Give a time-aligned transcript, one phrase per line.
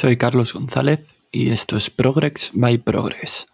[0.00, 3.48] Soy Carlos González y esto es Progress by Progress.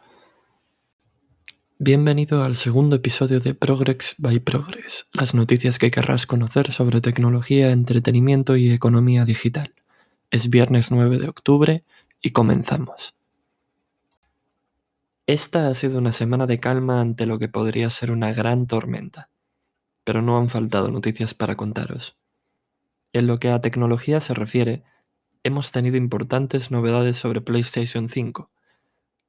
[1.81, 7.73] Bienvenido al segundo episodio de Progress by Progress, las noticias que querrás conocer sobre tecnología,
[7.73, 9.75] entretenimiento y economía digital.
[10.31, 11.85] Es viernes 9 de octubre
[12.23, 13.17] y comenzamos.
[15.27, 19.31] Esta ha sido una semana de calma ante lo que podría ser una gran tormenta,
[20.05, 22.17] pero no han faltado noticias para contaros.
[23.13, 24.85] En lo que a tecnología se refiere,
[25.47, 28.51] hemos tenido importantes novedades sobre PlayStation 5,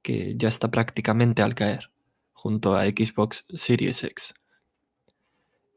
[0.01, 1.91] que ya está prácticamente al caer,
[2.33, 4.33] junto a Xbox Series X.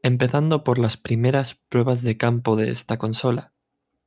[0.01, 3.53] Empezando por las primeras pruebas de campo de esta consola,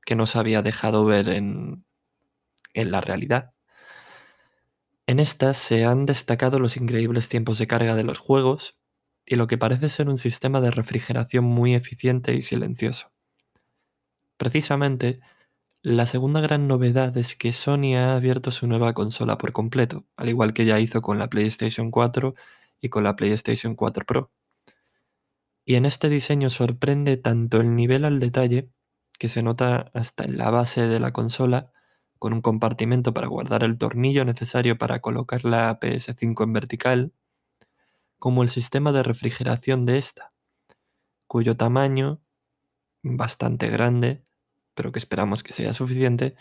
[0.05, 1.85] que nos había dejado ver en,
[2.75, 3.53] en la realidad.
[5.07, 8.77] En estas se han destacado los increíbles tiempos de carga de los juegos
[9.25, 13.13] y lo que parece ser un sistema de refrigeración muy eficiente y silencioso.
[14.37, 15.21] Precisamente,
[15.85, 20.31] la segunda gran novedad es que Sony ha abierto su nueva consola por completo, al
[20.31, 22.35] igual que ya hizo con la PlayStation 4
[22.81, 24.31] y con la PlayStation 4 Pro.
[25.67, 28.71] Y en este diseño sorprende tanto el nivel al detalle,
[29.19, 31.71] que se nota hasta en la base de la consola,
[32.19, 37.13] con un compartimento para guardar el tornillo necesario para colocar la PS5 en vertical,
[38.19, 40.33] como el sistema de refrigeración de esta,
[41.27, 42.23] cuyo tamaño,
[43.03, 44.23] bastante grande,
[44.75, 46.35] pero que esperamos que sea suficiente,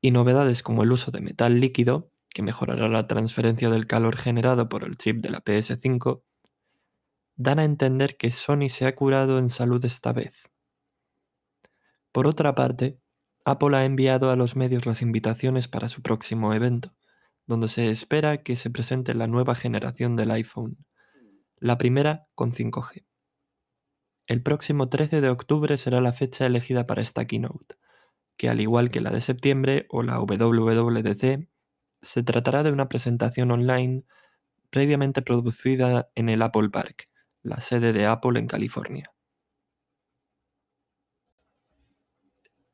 [0.00, 4.68] y novedades como el uso de metal líquido, que mejorará la transferencia del calor generado
[4.68, 6.22] por el chip de la PS5,
[7.36, 10.50] dan a entender que Sony se ha curado en salud esta vez.
[12.12, 12.98] Por otra parte,
[13.44, 16.94] Apple ha enviado a los medios las invitaciones para su próximo evento,
[17.46, 20.78] donde se espera que se presente la nueva generación del iPhone,
[21.58, 23.04] la primera con 5G.
[24.26, 27.76] El próximo 13 de octubre será la fecha elegida para esta keynote,
[28.36, 31.48] que al igual que la de septiembre o la WWDC,
[32.02, 34.04] se tratará de una presentación online
[34.70, 37.08] previamente producida en el Apple Park,
[37.42, 39.12] la sede de Apple en California.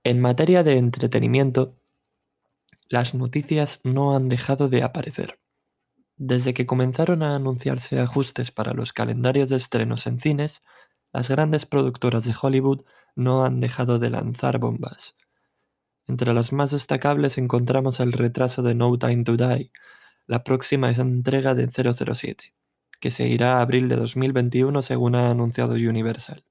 [0.05, 1.79] En materia de entretenimiento,
[2.89, 5.39] las noticias no han dejado de aparecer.
[6.17, 10.63] Desde que comenzaron a anunciarse ajustes para los calendarios de estrenos en cines,
[11.13, 12.85] las grandes productoras de Hollywood
[13.15, 15.17] no han dejado de lanzar bombas.
[16.09, 19.71] Entre las más destacables encontramos el retraso de No Time to Die,
[20.27, 22.55] la próxima entrega de 007,
[23.01, 26.45] que se irá a abril de 2021 según ha anunciado Universal.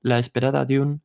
[0.00, 1.00] La esperada Dune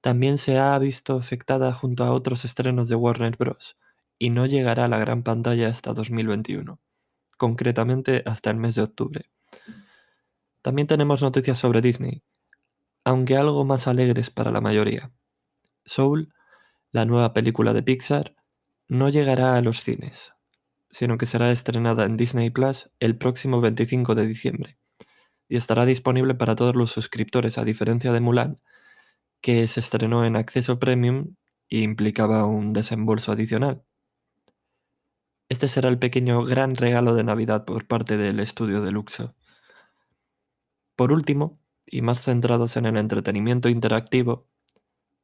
[0.00, 3.76] también se ha visto afectada junto a otros estrenos de Warner Bros.
[4.18, 6.80] y no llegará a la gran pantalla hasta 2021,
[7.36, 9.30] concretamente hasta el mes de octubre.
[10.62, 12.22] También tenemos noticias sobre Disney,
[13.04, 15.12] aunque algo más alegres para la mayoría.
[15.84, 16.32] Soul,
[16.92, 18.34] la nueva película de Pixar,
[18.88, 20.32] no llegará a los cines,
[20.90, 24.78] sino que será estrenada en Disney Plus el próximo 25 de diciembre
[25.52, 28.58] y estará disponible para todos los suscriptores, a diferencia de Mulan,
[29.42, 31.34] que se estrenó en acceso premium
[31.68, 33.84] e implicaba un desembolso adicional.
[35.50, 39.34] Este será el pequeño gran regalo de Navidad por parte del estudio de Luxo.
[40.96, 44.46] Por último, y más centrados en el entretenimiento interactivo,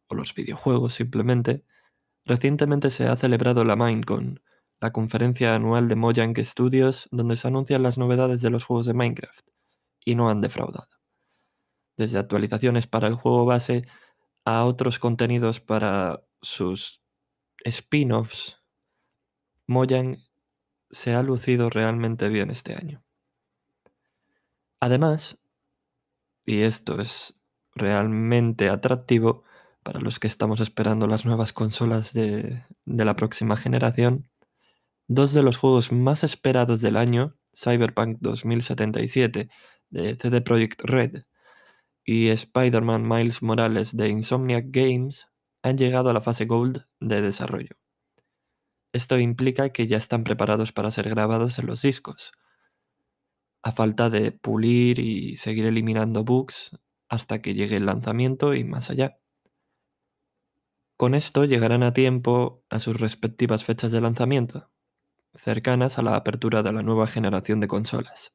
[0.08, 1.64] o los videojuegos simplemente,
[2.24, 4.40] recientemente se ha celebrado la Minecon,
[4.80, 8.94] la conferencia anual de Mojang Studios donde se anuncian las novedades de los juegos de
[8.94, 9.46] Minecraft,
[10.04, 10.88] y no han defraudado.
[11.96, 13.86] Desde actualizaciones para el juego base
[14.44, 17.02] a otros contenidos para sus
[17.64, 18.62] spin-offs,
[19.66, 20.18] Mojang
[20.90, 23.02] se ha lucido realmente bien este año.
[24.80, 25.38] Además,
[26.48, 27.38] y esto es
[27.74, 29.44] realmente atractivo
[29.82, 34.30] para los que estamos esperando las nuevas consolas de, la próxima generación,
[35.08, 39.50] dos de los juegos más esperados del año, Cyberpunk 2077
[39.90, 41.24] de CD Projekt Red
[42.02, 45.28] y Spider-Man Miles Morales de Insomniac Games,
[45.62, 47.76] han llegado a la fase Gold de desarrollo.
[48.94, 52.32] Esto implica que ya están preparados para ser grabados en los discos,
[53.68, 56.70] a falta de pulir y seguir eliminando bugs
[57.08, 59.18] hasta que llegue el lanzamiento y más allá.
[60.96, 64.70] Con esto llegarán a tiempo a sus respectivas fechas de lanzamiento,
[65.34, 68.34] cercanas a la apertura de la nueva generación de consolas.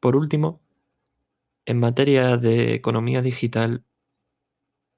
[0.00, 0.60] Por último,
[1.64, 3.84] en materia de economía digital,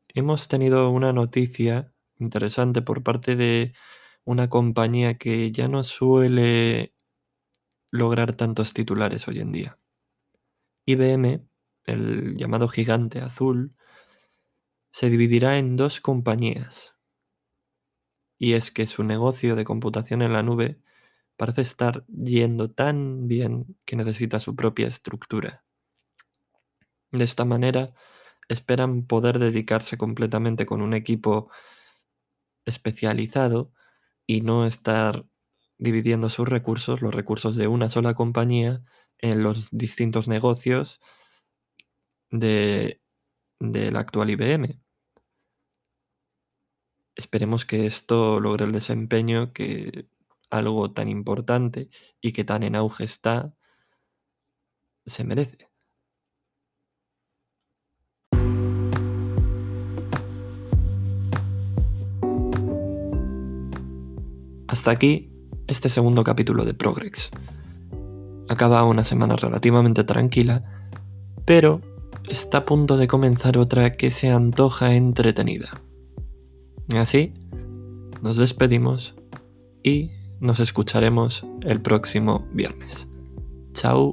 [0.09, 3.75] hemos tenido una noticia interesante por parte de
[4.25, 6.95] una compañía que ya no suele
[7.91, 9.79] lograr tantos titulares hoy en día.
[10.87, 11.47] IBM,
[11.85, 13.75] el llamado gigante azul,
[14.93, 16.97] se dividirá en dos compañías.
[18.39, 20.81] Y es que su negocio de computación en la nube
[21.37, 25.65] parece estar yendo tan bien que necesita su propia estructura.
[27.13, 27.95] De esta manera,
[28.49, 31.51] esperan poder dedicarse completamente con un equipo
[32.65, 33.73] especializado
[34.31, 35.27] y no estar
[35.79, 38.85] dividiendo sus recursos, los recursos de una sola compañía,
[39.19, 41.01] en los distintos negocios
[42.31, 43.01] de,
[43.59, 44.81] la actual IBM.
[47.17, 50.07] Esperemos que esto logre el desempeño que
[50.49, 51.89] algo tan importante
[52.21, 53.53] y que tan en auge está
[55.07, 55.70] se merece.
[64.71, 65.29] Hasta aquí
[65.67, 67.33] este segundo capítulo de Progrex.
[68.49, 70.63] Acaba una semana relativamente tranquila,
[71.45, 71.81] pero
[72.29, 75.71] está a punto de comenzar otra que se antoja entretenida.
[76.97, 77.35] Así,
[78.23, 79.17] nos despedimos
[79.83, 83.09] y nos escucharemos el próximo viernes.
[83.73, 84.13] Chao.